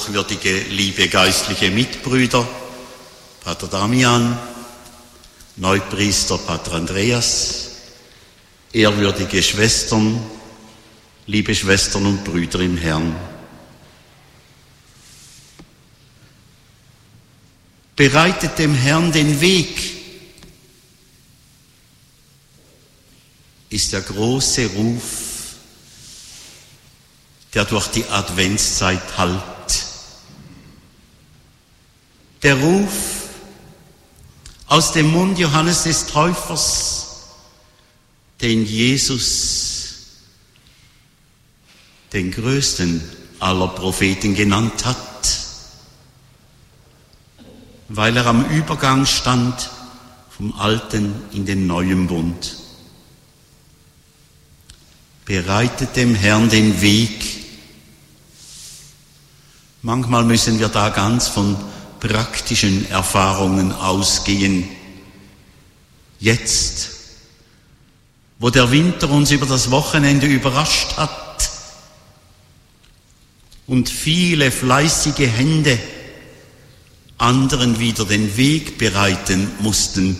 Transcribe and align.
hochwürdige, 0.00 0.60
liebe 0.70 1.08
geistliche 1.08 1.70
Mitbrüder, 1.70 2.48
Pater 3.44 3.68
Damian, 3.68 4.38
Neupriester 5.56 6.38
Pater 6.38 6.72
Andreas, 6.72 7.72
ehrwürdige 8.72 9.42
Schwestern, 9.42 10.18
liebe 11.26 11.54
Schwestern 11.54 12.06
und 12.06 12.24
Brüder 12.24 12.60
im 12.60 12.78
Herrn. 12.78 13.14
Bereitet 17.94 18.58
dem 18.58 18.74
Herrn 18.74 19.12
den 19.12 19.38
Weg, 19.42 19.96
ist 23.68 23.92
der 23.92 24.00
große 24.00 24.66
Ruf, 24.68 25.02
der 27.52 27.66
durch 27.66 27.88
die 27.88 28.06
Adventszeit 28.06 29.18
hallt. 29.18 29.59
Der 32.42 32.56
Ruf 32.56 33.28
aus 34.66 34.92
dem 34.92 35.10
Mund 35.10 35.38
Johannes 35.38 35.82
des 35.82 36.06
Täufers, 36.06 37.06
den 38.40 38.64
Jesus 38.64 39.70
den 42.12 42.30
größten 42.30 43.02
aller 43.40 43.68
Propheten 43.68 44.34
genannt 44.34 44.84
hat, 44.84 44.96
weil 47.88 48.16
er 48.16 48.26
am 48.26 48.44
Übergang 48.46 49.06
stand 49.06 49.70
vom 50.30 50.52
alten 50.58 51.14
in 51.32 51.44
den 51.44 51.66
neuen 51.66 52.06
Bund. 52.06 52.56
Bereitet 55.24 55.96
dem 55.96 56.14
Herrn 56.14 56.48
den 56.48 56.80
Weg. 56.80 57.44
Manchmal 59.82 60.24
müssen 60.24 60.58
wir 60.58 60.68
da 60.68 60.88
ganz 60.88 61.28
von 61.28 61.56
praktischen 62.00 62.90
Erfahrungen 62.90 63.72
ausgehen. 63.72 64.68
Jetzt, 66.18 66.90
wo 68.38 68.50
der 68.50 68.70
Winter 68.70 69.10
uns 69.10 69.30
über 69.30 69.46
das 69.46 69.70
Wochenende 69.70 70.26
überrascht 70.26 70.96
hat 70.96 71.50
und 73.66 73.88
viele 73.88 74.50
fleißige 74.50 75.28
Hände 75.28 75.78
anderen 77.18 77.78
wieder 77.78 78.06
den 78.06 78.36
Weg 78.36 78.78
bereiten 78.78 79.50
mussten. 79.60 80.16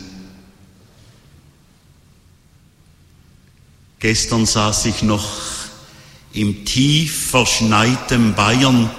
Gestern 3.98 4.46
saß 4.46 4.86
ich 4.86 5.02
noch 5.02 5.28
im 6.32 6.64
tief 6.64 7.30
verschneiten 7.30 8.34
Bayern 8.34 8.90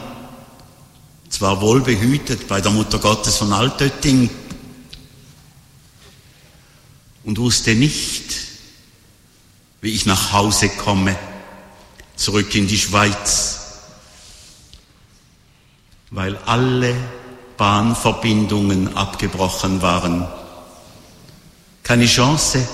zwar 1.42 1.59
wohlbehütet 1.59 2.47
bei 2.47 2.61
der 2.61 2.70
Mutter 2.70 3.00
Gottes 3.00 3.38
von 3.38 3.52
Altötting 3.52 4.30
und 7.23 7.39
wusste 7.39 7.73
nicht, 7.73 8.36
wie 9.81 9.89
ich 9.89 10.06
nach 10.06 10.33
Hause 10.33 10.70
komme, 10.70 11.16
zurück 12.16 12.53
in 12.53 12.67
die 12.67 12.78
Schweiz, 12.78 13.59
weil 16.11 16.38
alle 16.45 16.94
Bahnverbindungen 17.58 18.95
abgebrochen 18.95 19.81
waren. 19.81 20.27
Keine 21.82 22.05
Chance, 22.05 22.70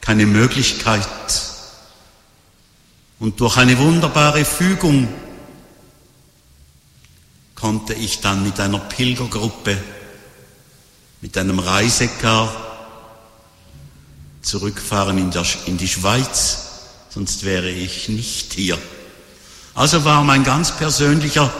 keine 0.00 0.26
Möglichkeit. 0.26 1.06
Und 3.20 3.38
durch 3.38 3.56
eine 3.56 3.78
wunderbare 3.78 4.44
Fügung 4.44 5.06
konnte 7.62 7.94
ich 7.94 8.18
dann 8.18 8.42
mit 8.42 8.58
einer 8.58 8.80
Pilgergruppe, 8.80 9.78
mit 11.20 11.38
einem 11.38 11.60
Reisekar 11.60 12.52
zurückfahren 14.42 15.16
in, 15.16 15.30
der, 15.30 15.46
in 15.66 15.78
die 15.78 15.86
Schweiz, 15.86 16.70
sonst 17.08 17.44
wäre 17.44 17.70
ich 17.70 18.08
nicht 18.08 18.54
hier. 18.54 18.76
Also 19.74 20.04
war 20.04 20.24
mein 20.24 20.42
ganz 20.42 20.76
persönlicher 20.76 21.54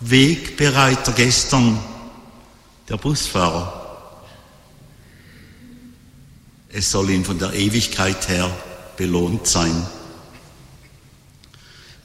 Wegbereiter 0.00 1.12
gestern 1.12 1.78
der 2.88 2.96
Busfahrer. 2.96 4.18
Es 6.70 6.90
soll 6.90 7.10
ihm 7.10 7.24
von 7.24 7.38
der 7.38 7.52
Ewigkeit 7.52 8.28
her 8.28 8.50
belohnt 8.96 9.46
sein. 9.46 9.86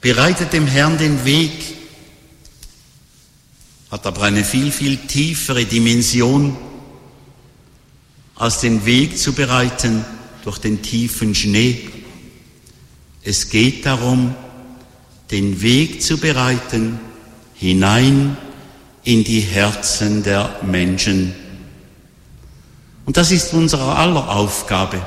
Bereitet 0.00 0.52
dem 0.52 0.68
Herrn 0.68 0.96
den 0.96 1.24
Weg 1.24 1.79
hat 3.90 4.06
aber 4.06 4.22
eine 4.22 4.44
viel, 4.44 4.70
viel 4.70 4.96
tiefere 4.96 5.64
Dimension, 5.64 6.56
als 8.36 8.60
den 8.60 8.86
Weg 8.86 9.18
zu 9.18 9.32
bereiten 9.32 10.04
durch 10.44 10.58
den 10.58 10.80
tiefen 10.80 11.34
Schnee. 11.34 11.90
Es 13.22 13.50
geht 13.50 13.84
darum, 13.84 14.34
den 15.30 15.60
Weg 15.60 16.02
zu 16.02 16.18
bereiten 16.18 16.98
hinein 17.54 18.36
in 19.04 19.24
die 19.24 19.40
Herzen 19.40 20.22
der 20.22 20.60
Menschen. 20.62 21.34
Und 23.04 23.16
das 23.16 23.30
ist 23.30 23.52
unsere 23.52 23.96
aller 23.96 24.28
Aufgabe. 24.28 25.04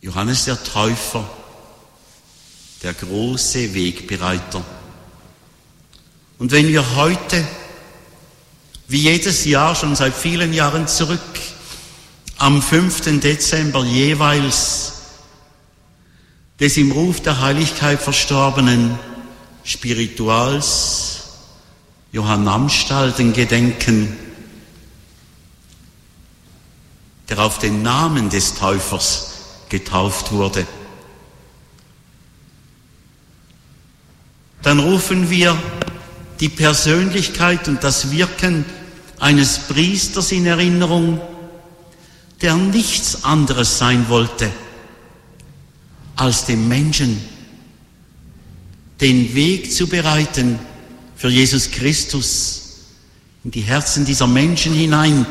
Johannes 0.00 0.44
der 0.44 0.62
Täufer 0.62 1.24
der 2.82 2.94
große 2.94 3.74
Wegbereiter. 3.74 4.64
Und 6.38 6.50
wenn 6.50 6.68
wir 6.68 6.96
heute, 6.96 7.46
wie 8.88 9.02
jedes 9.02 9.44
Jahr 9.44 9.74
schon 9.74 9.94
seit 9.94 10.14
vielen 10.14 10.52
Jahren 10.52 10.88
zurück, 10.88 11.20
am 12.38 12.60
5. 12.60 13.20
Dezember 13.20 13.84
jeweils 13.84 14.92
des 16.58 16.76
im 16.76 16.90
Ruf 16.92 17.20
der 17.20 17.40
Heiligkeit 17.40 18.00
verstorbenen 18.00 18.98
Spirituals 19.64 21.22
Johann 22.10 22.46
Amstalten 22.48 23.32
gedenken, 23.32 24.16
der 27.28 27.38
auf 27.38 27.58
den 27.58 27.82
Namen 27.82 28.28
des 28.28 28.54
Täufers 28.54 29.34
getauft 29.68 30.32
wurde. 30.32 30.66
Dann 34.62 34.78
rufen 34.78 35.28
wir 35.30 35.56
die 36.40 36.48
Persönlichkeit 36.48 37.68
und 37.68 37.82
das 37.84 38.10
Wirken 38.10 38.64
eines 39.18 39.58
Priesters 39.58 40.32
in 40.32 40.46
Erinnerung, 40.46 41.20
der 42.40 42.56
nichts 42.56 43.24
anderes 43.24 43.78
sein 43.78 44.08
wollte, 44.08 44.50
als 46.16 46.44
dem 46.44 46.68
Menschen 46.68 47.20
den 49.00 49.34
Weg 49.34 49.72
zu 49.72 49.86
bereiten 49.86 50.58
für 51.16 51.28
Jesus 51.28 51.70
Christus 51.70 52.62
in 53.44 53.50
die 53.50 53.60
Herzen 53.60 54.04
dieser 54.04 54.26
Menschen 54.26 54.72
hinein, 54.72 55.26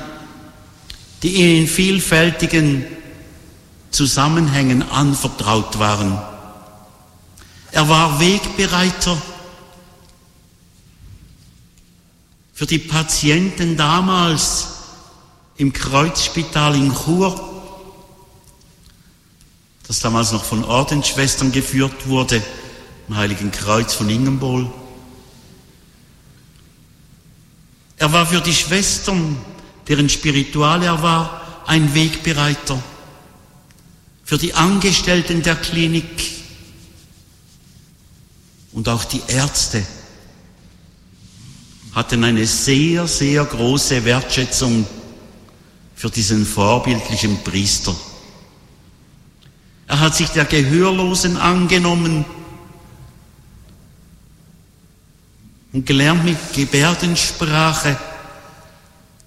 die 1.23 1.59
in 1.59 1.67
vielfältigen 1.67 2.85
Zusammenhängen 3.91 4.89
anvertraut 4.89 5.79
waren. 5.79 6.30
Er 7.71 7.87
war 7.87 8.19
Wegbereiter 8.19 9.21
für 12.53 12.65
die 12.65 12.79
Patienten 12.79 13.77
damals 13.77 14.67
im 15.57 15.73
Kreuzspital 15.73 16.75
in 16.75 16.93
Chur, 16.93 17.49
das 19.87 19.99
damals 19.99 20.31
noch 20.31 20.43
von 20.43 20.63
Ordensschwestern 20.63 21.51
geführt 21.51 22.07
wurde, 22.07 22.41
im 23.07 23.15
Heiligen 23.17 23.51
Kreuz 23.51 23.93
von 23.93 24.09
Ingenbol. 24.09 24.71
Er 27.97 28.11
war 28.11 28.25
für 28.25 28.41
die 28.41 28.53
Schwestern, 28.53 29.37
deren 29.87 30.09
Spiritual 30.09 30.83
er 30.83 31.01
war, 31.03 31.41
ein 31.67 31.93
Wegbereiter. 31.93 32.81
Für 34.23 34.37
die 34.37 34.53
Angestellten 34.53 35.43
der 35.43 35.55
Klinik, 35.55 36.30
und 38.73 38.87
auch 38.87 39.05
die 39.05 39.21
Ärzte 39.27 39.83
hatten 41.93 42.23
eine 42.23 42.45
sehr, 42.45 43.07
sehr 43.07 43.43
große 43.43 44.05
Wertschätzung 44.05 44.85
für 45.95 46.09
diesen 46.09 46.45
vorbildlichen 46.45 47.43
Priester. 47.43 47.95
Er 49.87 49.99
hat 49.99 50.15
sich 50.15 50.29
der 50.29 50.45
Gehörlosen 50.45 51.35
angenommen 51.35 52.23
und 55.73 55.85
gelernt 55.85 56.23
mit 56.23 56.37
Gebärdensprache 56.53 57.97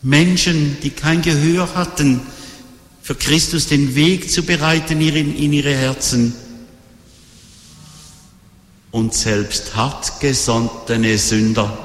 Menschen, 0.00 0.78
die 0.82 0.90
kein 0.90 1.22
Gehör 1.22 1.74
hatten, 1.74 2.20
für 3.02 3.14
Christus 3.14 3.66
den 3.66 3.94
Weg 3.94 4.30
zu 4.30 4.42
bereiten 4.42 5.02
in 5.02 5.52
ihre 5.52 5.74
Herzen 5.74 6.34
und 8.94 9.12
selbst 9.12 9.74
hartgesottene 9.74 11.18
Sünder 11.18 11.76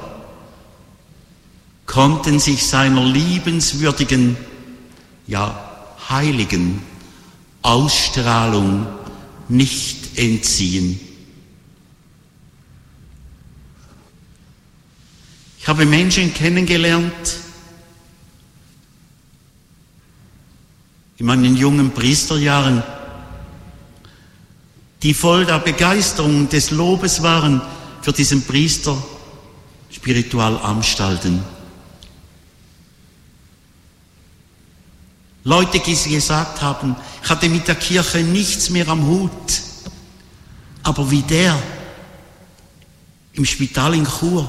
konnten 1.84 2.38
sich 2.38 2.64
seiner 2.64 3.04
liebenswürdigen, 3.04 4.36
ja 5.26 5.88
heiligen 6.08 6.80
Ausstrahlung 7.62 8.86
nicht 9.48 10.16
entziehen. 10.16 11.00
Ich 15.58 15.66
habe 15.66 15.86
Menschen 15.86 16.32
kennengelernt, 16.32 17.38
in 21.16 21.26
meinen 21.26 21.56
jungen 21.56 21.90
Priesterjahren, 21.90 22.84
die 25.02 25.14
voll 25.14 25.46
der 25.46 25.58
Begeisterung 25.58 26.48
des 26.48 26.70
Lobes 26.70 27.22
waren 27.22 27.62
für 28.02 28.12
diesen 28.12 28.42
Priester 28.42 28.96
Spiritualanstalten. 29.90 31.42
Leute, 35.44 35.80
die 35.80 36.10
gesagt 36.14 36.60
haben, 36.60 36.96
ich 37.22 37.30
hatte 37.30 37.48
mit 37.48 37.66
der 37.66 37.74
Kirche 37.74 38.18
nichts 38.18 38.70
mehr 38.70 38.88
am 38.88 39.06
Hut, 39.06 39.62
aber 40.82 41.10
wie 41.10 41.22
der 41.22 41.60
im 43.32 43.44
Spital 43.44 43.94
in 43.94 44.06
Chur 44.06 44.48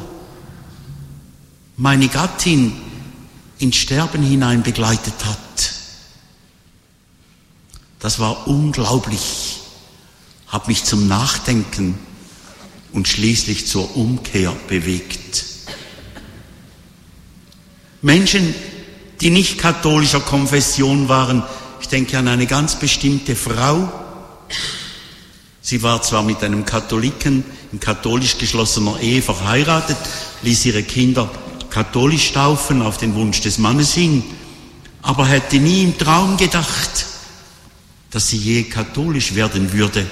meine 1.77 2.07
Gattin 2.07 2.73
ins 3.57 3.77
Sterben 3.77 4.23
hinein 4.23 4.63
begleitet 4.63 5.25
hat. 5.25 5.73
Das 7.99 8.19
war 8.19 8.47
unglaublich, 8.47 9.50
hat 10.51 10.67
mich 10.67 10.83
zum 10.83 11.07
Nachdenken 11.07 11.97
und 12.91 13.07
schließlich 13.07 13.67
zur 13.67 13.95
Umkehr 13.95 14.53
bewegt. 14.67 15.45
Menschen, 18.01 18.53
die 19.21 19.29
nicht 19.29 19.57
katholischer 19.57 20.19
Konfession 20.19 21.07
waren, 21.07 21.43
ich 21.79 21.87
denke 21.87 22.17
an 22.17 22.27
eine 22.27 22.47
ganz 22.47 22.75
bestimmte 22.75 23.35
Frau, 23.35 23.91
sie 25.61 25.81
war 25.83 26.01
zwar 26.01 26.23
mit 26.23 26.43
einem 26.43 26.65
Katholiken 26.65 27.45
in 27.71 27.79
katholisch 27.79 28.37
geschlossener 28.37 28.99
Ehe 28.99 29.21
verheiratet, 29.21 29.97
ließ 30.41 30.65
ihre 30.65 30.83
Kinder 30.83 31.29
katholisch 31.69 32.33
taufen 32.33 32.81
auf 32.81 32.97
den 32.97 33.15
Wunsch 33.15 33.39
des 33.39 33.57
Mannes 33.57 33.93
hin, 33.93 34.23
aber 35.01 35.25
hätte 35.25 35.57
nie 35.57 35.83
im 35.83 35.97
Traum 35.97 36.35
gedacht, 36.35 37.05
dass 38.09 38.27
sie 38.27 38.37
je 38.37 38.63
katholisch 38.63 39.35
werden 39.35 39.71
würde. 39.71 40.05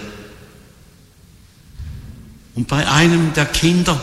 Und 2.59 2.67
bei 2.67 2.85
einem 2.89 3.31
der 3.35 3.45
Kinder 3.45 3.97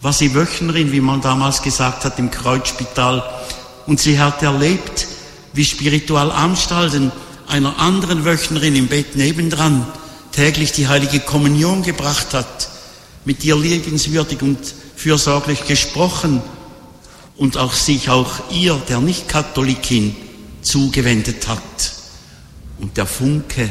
war 0.00 0.14
sie 0.14 0.34
Wöchnerin, 0.34 0.92
wie 0.92 1.02
man 1.02 1.20
damals 1.20 1.60
gesagt 1.60 2.06
hat, 2.06 2.18
im 2.18 2.30
Kreuzspital. 2.30 3.22
Und 3.86 4.00
sie 4.00 4.18
hat 4.18 4.42
erlebt, 4.42 5.06
wie 5.52 5.66
Spiritualanstalten 5.66 7.12
einer 7.48 7.78
anderen 7.78 8.24
Wöchnerin 8.24 8.76
im 8.76 8.86
Bett 8.86 9.14
nebendran 9.14 9.86
täglich 10.32 10.72
die 10.72 10.88
heilige 10.88 11.20
Kommunion 11.20 11.82
gebracht 11.82 12.32
hat, 12.32 12.70
mit 13.26 13.44
ihr 13.44 13.56
liebenswürdig 13.56 14.40
und 14.40 14.58
fürsorglich 14.96 15.66
gesprochen 15.66 16.40
und 17.36 17.58
auch 17.58 17.74
sich 17.74 18.08
auch 18.08 18.30
ihr, 18.50 18.80
der 18.88 19.00
Nicht-Katholikin, 19.00 20.16
zugewendet 20.62 21.46
hat 21.46 21.92
und 22.78 22.96
der 22.96 23.04
Funke 23.04 23.68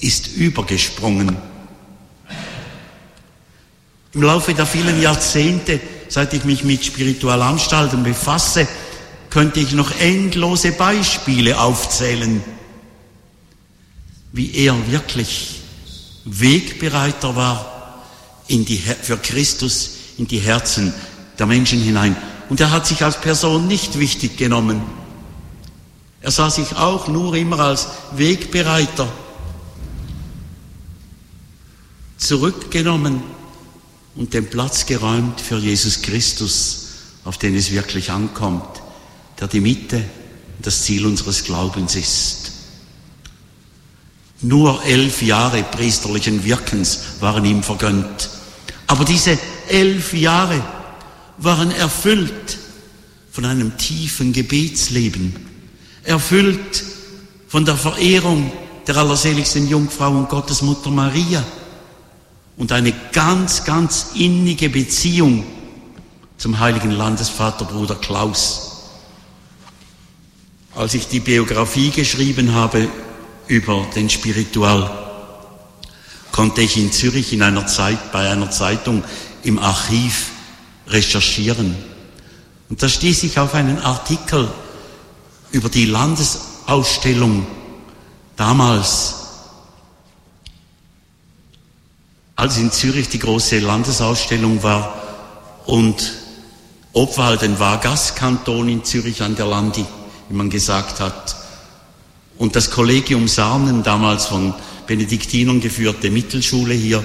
ist 0.00 0.36
übergesprungen. 0.36 1.34
Im 4.14 4.22
Laufe 4.22 4.52
der 4.52 4.66
vielen 4.66 5.00
Jahrzehnte, 5.00 5.80
seit 6.08 6.34
ich 6.34 6.44
mich 6.44 6.64
mit 6.64 6.84
Spiritualanstalten 6.84 8.02
befasse, 8.02 8.68
könnte 9.30 9.60
ich 9.60 9.72
noch 9.72 9.90
endlose 9.98 10.72
Beispiele 10.72 11.58
aufzählen, 11.58 12.42
wie 14.32 14.54
er 14.54 14.74
wirklich 14.90 15.60
Wegbereiter 16.26 17.34
war 17.34 18.02
in 18.48 18.66
die, 18.66 18.76
für 18.76 19.16
Christus 19.16 19.92
in 20.18 20.26
die 20.26 20.40
Herzen 20.40 20.92
der 21.38 21.46
Menschen 21.46 21.80
hinein. 21.80 22.14
Und 22.50 22.60
er 22.60 22.70
hat 22.70 22.86
sich 22.86 23.02
als 23.02 23.18
Person 23.18 23.66
nicht 23.66 23.98
wichtig 23.98 24.36
genommen. 24.36 24.82
Er 26.20 26.30
sah 26.30 26.50
sich 26.50 26.76
auch 26.76 27.08
nur 27.08 27.34
immer 27.34 27.60
als 27.60 27.88
Wegbereiter, 28.14 29.08
zurückgenommen 32.18 33.22
und 34.14 34.34
den 34.34 34.48
Platz 34.48 34.86
geräumt 34.86 35.40
für 35.40 35.58
Jesus 35.58 36.02
Christus, 36.02 36.86
auf 37.24 37.38
den 37.38 37.54
es 37.54 37.70
wirklich 37.70 38.10
ankommt, 38.10 38.82
der 39.40 39.48
die 39.48 39.60
Mitte, 39.60 40.02
das 40.60 40.82
Ziel 40.82 41.06
unseres 41.06 41.44
Glaubens 41.44 41.96
ist. 41.96 42.52
Nur 44.42 44.84
elf 44.84 45.22
Jahre 45.22 45.62
priesterlichen 45.62 46.44
Wirkens 46.44 47.00
waren 47.20 47.44
ihm 47.44 47.62
vergönnt. 47.62 48.30
Aber 48.86 49.04
diese 49.04 49.38
elf 49.68 50.12
Jahre 50.12 50.62
waren 51.38 51.70
erfüllt 51.70 52.58
von 53.30 53.44
einem 53.44 53.76
tiefen 53.78 54.32
Gebetsleben 54.32 55.34
erfüllt 56.04 56.84
von 57.48 57.64
der 57.64 57.76
Verehrung 57.76 58.50
der 58.86 58.96
allerseligsten 58.96 59.68
Jungfrau 59.68 60.10
und 60.10 60.28
Gottesmutter 60.28 60.90
Maria 60.90 61.44
und 62.56 62.72
eine 62.72 62.92
ganz, 63.12 63.64
ganz 63.64 64.12
innige 64.14 64.68
Beziehung 64.68 65.44
zum 66.36 66.58
heiligen 66.58 66.90
Landesvater 66.90 67.64
Bruder 67.64 67.94
Klaus. 67.94 68.90
Als 70.74 70.94
ich 70.94 71.06
die 71.08 71.20
Biografie 71.20 71.90
geschrieben 71.90 72.54
habe 72.54 72.88
über 73.46 73.86
den 73.94 74.08
Spiritual, 74.10 74.90
konnte 76.32 76.62
ich 76.62 76.76
in 76.76 76.90
Zürich 76.90 77.32
in 77.32 77.42
einer 77.42 77.66
Zeit, 77.66 78.10
bei 78.10 78.30
einer 78.30 78.50
Zeitung 78.50 79.04
im 79.44 79.58
Archiv 79.58 80.30
recherchieren. 80.88 81.76
Und 82.68 82.82
da 82.82 82.88
stieß 82.88 83.22
ich 83.24 83.38
auf 83.38 83.54
einen 83.54 83.78
Artikel 83.78 84.48
über 85.50 85.68
die 85.68 85.84
Landesausstellung 85.84 87.46
damals, 88.36 89.21
als 92.42 92.58
in 92.58 92.72
Zürich 92.72 93.08
die 93.08 93.20
große 93.20 93.60
Landesausstellung 93.60 94.64
war 94.64 95.00
und 95.64 96.14
Obwalden 96.92 97.60
war 97.60 97.78
Gastkanton 97.78 98.68
in 98.68 98.84
Zürich 98.84 99.22
an 99.22 99.36
der 99.36 99.46
Landi, 99.46 99.84
wie 100.28 100.34
man 100.34 100.50
gesagt 100.50 100.98
hat. 100.98 101.36
Und 102.38 102.56
das 102.56 102.72
Kollegium 102.72 103.28
Sarnen, 103.28 103.84
damals 103.84 104.26
von 104.26 104.54
Benediktinern 104.88 105.60
geführte 105.60 106.10
Mittelschule 106.10 106.74
hier, 106.74 107.04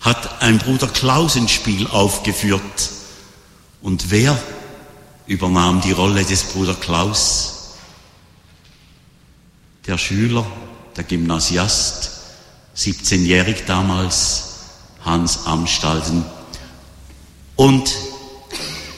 hat 0.00 0.42
ein 0.42 0.58
Bruder 0.58 0.88
Klausenspiel 0.88 1.86
aufgeführt. 1.86 2.90
Und 3.82 4.10
wer 4.10 4.36
übernahm 5.28 5.80
die 5.80 5.92
Rolle 5.92 6.24
des 6.24 6.42
Bruder 6.42 6.74
Klaus, 6.74 7.76
der 9.86 9.96
Schüler, 9.96 10.44
der 10.96 11.04
Gymnasiast, 11.04 12.19
17-jährig 12.76 13.64
damals, 13.66 14.46
Hans 15.04 15.46
Amstalden. 15.46 16.24
Und 17.56 17.90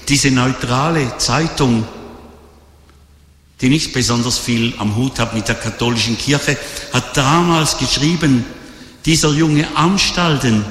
diese 0.08 0.30
neutrale 0.30 1.16
Zeitung, 1.18 1.86
die 3.60 3.68
nicht 3.68 3.92
besonders 3.92 4.38
viel 4.38 4.74
am 4.78 4.96
Hut 4.96 5.18
hat 5.18 5.34
mit 5.34 5.48
der 5.48 5.54
katholischen 5.54 6.18
Kirche, 6.18 6.58
hat 6.92 7.16
damals 7.16 7.78
geschrieben, 7.78 8.44
dieser 9.04 9.30
junge 9.30 9.76
Amstalden 9.76 10.64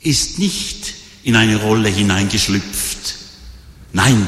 ist 0.00 0.38
nicht 0.38 0.94
in 1.22 1.36
eine 1.36 1.56
Rolle 1.56 1.88
hineingeschlüpft, 1.88 3.24
Nein, 3.94 4.26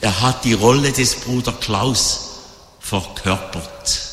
er 0.00 0.20
hat 0.20 0.44
die 0.44 0.52
Rolle 0.52 0.90
des 0.90 1.14
Bruder 1.14 1.52
Klaus 1.52 2.40
verkörpert. 2.80 4.09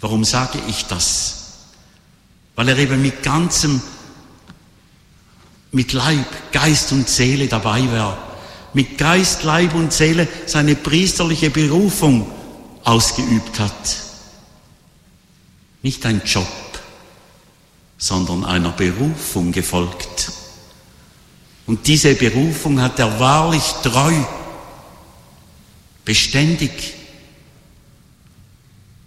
Warum 0.00 0.24
sage 0.24 0.58
ich 0.68 0.86
das? 0.86 1.36
Weil 2.56 2.68
er 2.68 2.78
eben 2.78 3.00
mit 3.02 3.22
ganzem, 3.22 3.80
mit 5.72 5.92
Leib, 5.92 6.52
Geist 6.52 6.92
und 6.92 7.08
Seele 7.08 7.46
dabei 7.46 7.90
war. 7.92 8.18
Mit 8.72 8.98
Geist, 8.98 9.42
Leib 9.44 9.74
und 9.74 9.92
Seele 9.92 10.26
seine 10.46 10.74
priesterliche 10.74 11.50
Berufung 11.50 12.30
ausgeübt 12.84 13.58
hat. 13.58 13.96
Nicht 15.82 16.04
ein 16.06 16.22
Job, 16.24 16.46
sondern 17.98 18.44
einer 18.44 18.72
Berufung 18.72 19.52
gefolgt. 19.52 20.32
Und 21.66 21.86
diese 21.86 22.14
Berufung 22.14 22.80
hat 22.80 22.98
er 22.98 23.20
wahrlich 23.20 23.62
treu, 23.82 24.14
beständig 26.04 26.99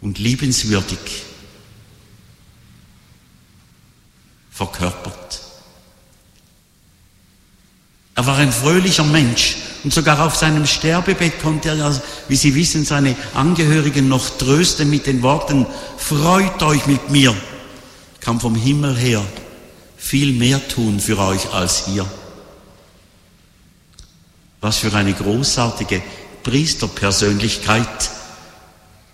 und 0.03 0.19
liebenswürdig 0.19 0.99
verkörpert. 4.51 5.41
Er 8.15 8.27
war 8.27 8.37
ein 8.37 8.51
fröhlicher 8.51 9.05
Mensch 9.05 9.55
und 9.83 9.93
sogar 9.93 10.19
auf 10.25 10.35
seinem 10.35 10.67
Sterbebett 10.67 11.41
konnte 11.41 11.69
er, 11.69 12.01
wie 12.27 12.35
Sie 12.35 12.53
wissen, 12.53 12.85
seine 12.85 13.15
Angehörigen 13.33 14.07
noch 14.07 14.37
trösten 14.37 14.89
mit 14.89 15.07
den 15.07 15.23
Worten, 15.23 15.65
freut 15.97 16.61
euch 16.61 16.85
mit 16.85 17.09
mir, 17.09 17.35
kam 18.19 18.39
vom 18.39 18.55
Himmel 18.55 18.95
her 18.95 19.23
viel 19.97 20.33
mehr 20.33 20.65
tun 20.67 20.99
für 20.99 21.17
euch 21.17 21.51
als 21.53 21.87
hier. 21.87 22.05
Was 24.59 24.77
für 24.77 24.93
eine 24.93 25.13
großartige 25.13 26.03
Priesterpersönlichkeit, 26.43 28.11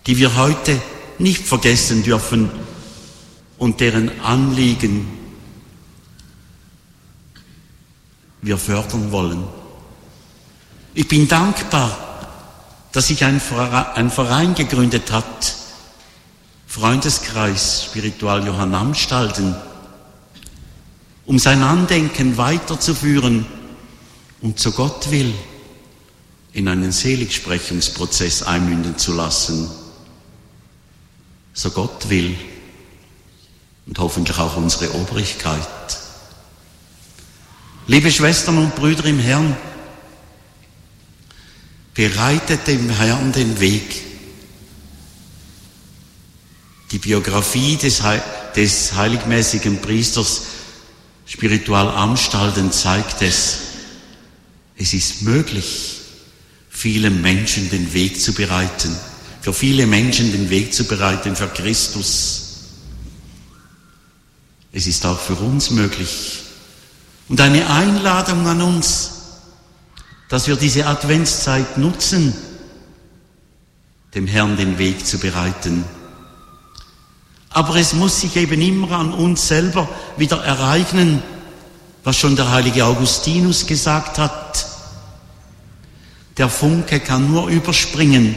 die 0.06 0.16
wir 0.18 0.36
heute 0.36 0.80
nicht 1.18 1.46
vergessen 1.46 2.02
dürfen 2.02 2.50
und 3.58 3.80
deren 3.80 4.20
Anliegen 4.20 5.06
wir 8.42 8.56
fördern 8.56 9.12
wollen. 9.12 9.44
Ich 10.94 11.06
bin 11.08 11.28
dankbar, 11.28 12.10
dass 12.92 13.08
sich 13.08 13.24
ein 13.24 13.40
Verein 13.40 14.54
gegründet 14.54 15.12
hat, 15.12 15.56
Freundeskreis 16.66 17.84
Spiritual 17.84 18.46
Johann 18.46 18.74
Amstalten, 18.74 19.54
um 21.26 21.38
sein 21.38 21.62
Andenken 21.62 22.36
weiterzuführen 22.36 23.44
und 24.40 24.58
zu 24.58 24.72
Gott 24.72 25.10
will 25.10 25.34
in 26.52 26.66
einen 26.66 26.92
Seligsprechungsprozess 26.92 28.42
einmünden 28.42 28.98
zu 28.98 29.12
lassen. 29.12 29.70
So 31.52 31.70
Gott 31.70 32.08
will 32.08 32.36
und 33.86 33.98
hoffentlich 33.98 34.38
auch 34.38 34.56
unsere 34.56 34.94
Obrigkeit. 34.94 35.68
Liebe 37.86 38.10
Schwestern 38.10 38.58
und 38.58 38.76
Brüder 38.76 39.04
im 39.04 39.18
Herrn, 39.18 39.56
bereitet 41.94 42.66
dem 42.66 42.88
Herrn 42.88 43.32
den 43.32 43.58
Weg. 43.60 44.02
Die 46.92 46.98
Biografie 46.98 47.76
des, 47.76 48.02
des 48.54 48.94
heiligmäßigen 48.94 49.80
Priesters 49.80 50.42
Spiritual 51.26 51.88
Amstalten 51.88 52.72
zeigt 52.72 53.22
es. 53.22 53.58
Es 54.76 54.94
ist 54.94 55.22
möglich, 55.22 56.00
vielen 56.68 57.22
Menschen 57.22 57.70
den 57.70 57.92
Weg 57.92 58.20
zu 58.20 58.32
bereiten, 58.32 58.96
für 59.40 59.52
viele 59.52 59.86
Menschen 59.86 60.32
den 60.32 60.50
Weg 60.50 60.74
zu 60.74 60.84
bereiten 60.84 61.36
für 61.36 61.48
Christus. 61.48 62.46
Es 64.72 64.86
ist 64.86 65.04
auch 65.06 65.18
für 65.18 65.34
uns 65.34 65.70
möglich, 65.70 66.40
und 67.30 67.40
eine 67.40 67.70
Einladung 67.70 68.44
an 68.48 68.60
uns, 68.60 69.12
dass 70.28 70.48
wir 70.48 70.56
diese 70.56 70.86
Adventszeit 70.88 71.78
nutzen, 71.78 72.34
dem 74.16 74.26
Herrn 74.26 74.56
den 74.56 74.78
Weg 74.78 75.06
zu 75.06 75.18
bereiten. 75.18 75.84
Aber 77.50 77.76
es 77.76 77.92
muss 77.92 78.20
sich 78.20 78.34
eben 78.34 78.60
immer 78.60 78.98
an 78.98 79.12
uns 79.12 79.46
selber 79.46 79.88
wieder 80.16 80.42
ereignen, 80.42 81.22
was 82.02 82.16
schon 82.16 82.34
der 82.34 82.50
heilige 82.50 82.84
Augustinus 82.84 83.64
gesagt 83.64 84.18
hat. 84.18 84.66
Der 86.36 86.48
Funke 86.48 86.98
kann 86.98 87.30
nur 87.30 87.46
überspringen, 87.46 88.34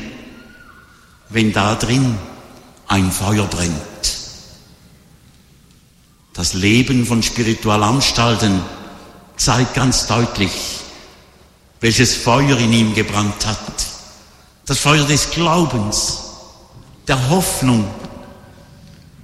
wenn 1.34 1.52
da 1.52 1.76
drin 1.76 2.16
ein 2.88 3.12
Feuer 3.12 3.46
brennt. 3.48 3.74
Das 6.34 6.54
Leben 6.54 7.06
von 7.06 7.24
Spiritualanstalten 7.24 8.62
zeigt 9.36 9.74
ganz 9.74 10.08
deutlich, 10.08 10.80
welches 11.82 12.16
Feuer 12.16 12.58
in 12.58 12.72
ihm 12.72 12.94
gebrannt 12.94 13.46
hat. 13.46 13.86
Das 14.66 14.80
Feuer 14.80 15.06
des 15.06 15.32
Glaubens, 15.32 16.20
der 17.08 17.30
Hoffnung 17.30 17.88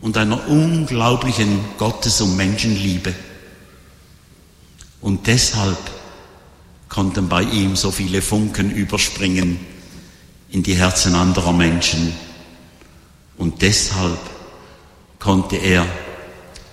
und 0.02 0.18
einer 0.18 0.48
unglaublichen 0.48 1.60
Gottes- 1.78 2.22
und 2.22 2.36
Menschenliebe. 2.36 3.14
Und 5.02 5.28
deshalb 5.28 5.78
konnten 6.90 7.30
bei 7.30 7.44
ihm 7.44 7.76
so 7.76 7.92
viele 7.92 8.22
Funken 8.22 8.72
überspringen 8.72 9.60
in 10.52 10.64
die 10.64 10.76
Herzen 10.76 11.16
anderer 11.16 11.54
Menschen. 11.54 12.14
Und 13.38 13.62
deshalb 13.62 14.20
konnte 15.20 15.58
er, 15.58 15.86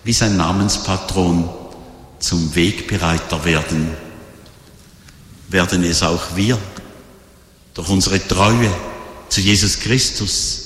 wie 0.04 0.12
sein 0.12 0.36
Namenspatron, 0.36 1.48
zum 2.18 2.54
Wegbereiter 2.54 3.44
werden, 3.44 3.90
werden 5.48 5.84
es 5.84 6.02
auch 6.02 6.34
wir 6.34 6.58
durch 7.74 7.88
unsere 7.88 8.26
Treue 8.26 8.70
zu 9.28 9.40
Jesus 9.40 9.80
Christus, 9.80 10.62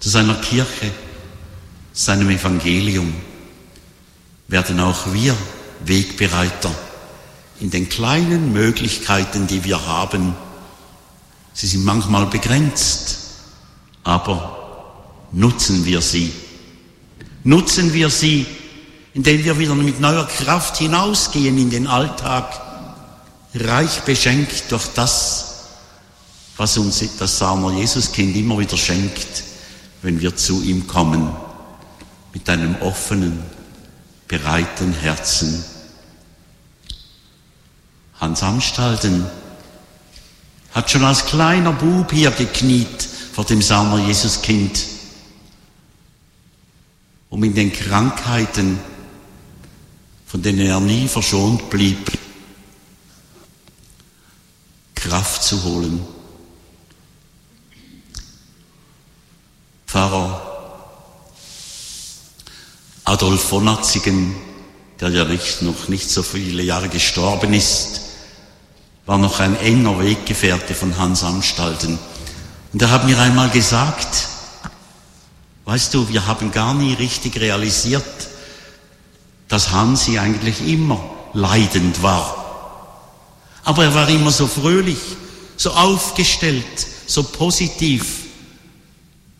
zu 0.00 0.08
seiner 0.08 0.36
Kirche, 0.36 0.90
seinem 1.92 2.30
Evangelium, 2.30 3.14
werden 4.48 4.80
auch 4.80 5.12
wir 5.12 5.36
Wegbereiter 5.84 6.74
in 7.60 7.70
den 7.70 7.88
kleinen 7.88 8.52
Möglichkeiten, 8.52 9.46
die 9.46 9.64
wir 9.64 9.86
haben. 9.86 10.34
Sie 11.54 11.66
sind 11.66 11.84
manchmal 11.84 12.26
begrenzt, 12.26 13.18
aber 14.02 14.92
nutzen 15.32 15.86
wir 15.86 16.02
sie. 16.02 16.32
Nutzen 17.44 17.94
wir 17.94 18.10
sie 18.10 18.46
indem 19.14 19.44
wir 19.44 19.58
wieder 19.58 19.74
mit 19.76 20.00
neuer 20.00 20.26
Kraft 20.26 20.76
hinausgehen 20.76 21.56
in 21.56 21.70
den 21.70 21.86
Alltag, 21.86 22.60
reich 23.54 24.00
beschenkt 24.00 24.70
durch 24.72 24.88
das, 24.88 25.54
was 26.56 26.76
uns 26.76 27.02
das 27.18 27.38
Samer 27.38 27.72
Jesuskind 27.72 28.36
immer 28.36 28.58
wieder 28.58 28.76
schenkt, 28.76 29.44
wenn 30.02 30.20
wir 30.20 30.36
zu 30.36 30.62
ihm 30.62 30.88
kommen, 30.88 31.30
mit 32.32 32.48
einem 32.50 32.74
offenen, 32.82 33.40
bereiten 34.26 34.92
Herzen. 34.92 35.64
Hans 38.20 38.42
Amstalten 38.42 39.26
hat 40.74 40.90
schon 40.90 41.04
als 41.04 41.24
kleiner 41.24 41.72
Bub 41.72 42.12
hier 42.12 42.30
gekniet 42.30 43.08
vor 43.32 43.44
dem 43.44 43.62
Samer 43.62 43.98
Jesuskind, 44.06 44.84
um 47.30 47.42
in 47.42 47.54
den 47.54 47.72
Krankheiten 47.72 48.78
von 50.34 50.42
denen 50.42 50.66
er 50.66 50.80
nie 50.80 51.06
verschont 51.06 51.70
blieb, 51.70 52.10
Kraft 54.96 55.44
zu 55.44 55.62
holen. 55.62 56.04
Pfarrer 59.86 60.90
Adolf 63.04 63.44
von 63.44 63.68
Atzigen, 63.68 64.34
der 64.98 65.10
ja 65.10 65.24
nicht, 65.24 65.62
noch 65.62 65.86
nicht 65.86 66.10
so 66.10 66.24
viele 66.24 66.64
Jahre 66.64 66.88
gestorben 66.88 67.54
ist, 67.54 68.00
war 69.06 69.18
noch 69.18 69.40
ein 69.40 69.56
enger 69.56 69.98
Weggefährte 69.98 70.74
von 70.74 70.96
Hans 70.96 71.22
Anstalten. 71.22 71.98
Und 72.72 72.82
er 72.82 72.90
hat 72.90 73.04
mir 73.04 73.18
einmal 73.18 73.50
gesagt, 73.50 74.28
weißt 75.66 75.92
du, 75.94 76.08
wir 76.08 76.26
haben 76.26 76.50
gar 76.50 76.74
nie 76.74 76.94
richtig 76.94 77.38
realisiert, 77.38 78.04
dass 79.48 79.70
Hansi 79.70 80.18
eigentlich 80.18 80.66
immer 80.66 81.02
leidend 81.34 82.02
war. 82.02 82.40
Aber 83.64 83.84
er 83.84 83.94
war 83.94 84.08
immer 84.08 84.30
so 84.30 84.46
fröhlich, 84.46 84.98
so 85.56 85.72
aufgestellt, 85.72 86.86
so 87.06 87.22
positiv, 87.22 88.24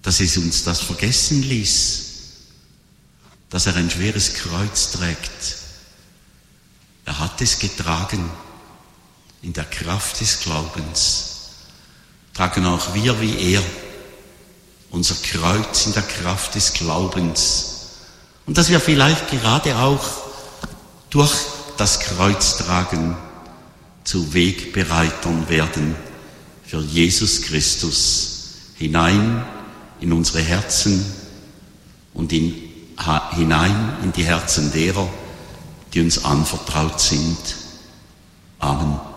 dass 0.02 0.20
es 0.20 0.36
uns 0.36 0.64
das 0.64 0.80
vergessen 0.80 1.42
ließ, 1.42 2.02
dass 3.48 3.66
er 3.66 3.76
ein 3.76 3.90
schweres 3.90 4.34
Kreuz 4.34 4.92
trägt. 4.92 5.56
Er 7.06 7.18
hat 7.18 7.40
es 7.40 7.58
getragen 7.58 8.30
in 9.44 9.52
der 9.52 9.64
Kraft 9.64 10.20
des 10.20 10.40
Glaubens. 10.40 11.32
Tragen 12.32 12.64
auch 12.66 12.94
wir 12.94 13.20
wie 13.20 13.52
er 13.52 13.62
unser 14.90 15.14
Kreuz 15.16 15.86
in 15.86 15.92
der 15.92 16.02
Kraft 16.02 16.54
des 16.54 16.72
Glaubens 16.72 17.74
und 18.46 18.56
dass 18.56 18.70
wir 18.70 18.80
vielleicht 18.80 19.30
gerade 19.30 19.76
auch 19.76 20.04
durch 21.10 21.32
das 21.76 22.00
Kreuztragen 22.00 23.16
zu 24.04 24.32
Wegbereitern 24.32 25.48
werden 25.48 25.94
für 26.64 26.80
Jesus 26.80 27.42
Christus 27.42 28.30
hinein 28.76 29.44
in 30.00 30.12
unsere 30.12 30.40
Herzen 30.40 31.04
und 32.14 32.32
in, 32.32 32.54
hinein 33.32 33.96
in 34.02 34.12
die 34.12 34.24
Herzen 34.24 34.72
derer, 34.72 35.08
die 35.92 36.00
uns 36.00 36.24
anvertraut 36.24 37.00
sind. 37.00 37.38
Amen. 38.58 39.13